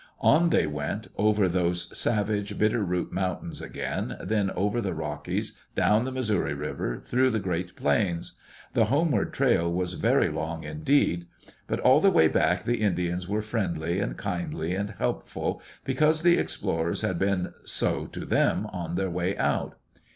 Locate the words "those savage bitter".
1.47-2.83